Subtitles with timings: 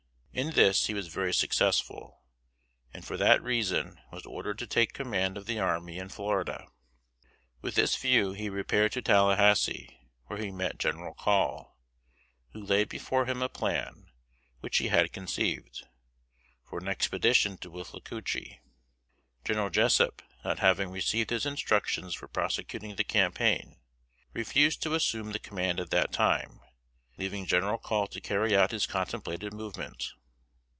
[0.33, 2.21] In this he was very successful,
[2.93, 6.69] and for that reason was ordered to take command of the army in Florida.
[7.61, 9.89] With this view he repaired to Tallahasse,
[10.27, 11.77] where he met General Call,
[12.53, 14.09] who laid before him a plan,
[14.61, 15.85] which he had conceived,
[16.63, 18.61] for an expedition to Withlacoochee.
[19.43, 23.81] General Jessup, not having received his instructions for prosecuting the campaign,
[24.31, 26.61] refused to assume the command at that time,
[27.17, 30.13] leaving General Call to carry out his contemplated movement.